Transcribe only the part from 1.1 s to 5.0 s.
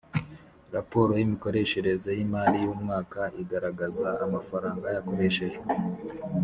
y’imikoreshereze y’imari y’umwaka igaragaza amafaranga